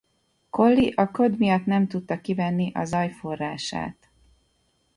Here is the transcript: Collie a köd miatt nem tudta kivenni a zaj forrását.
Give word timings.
Collie 0.49 0.93
a 0.95 1.11
köd 1.11 1.37
miatt 1.37 1.65
nem 1.65 1.87
tudta 1.87 2.21
kivenni 2.21 2.71
a 2.73 2.85
zaj 2.85 3.09
forrását. 3.11 4.09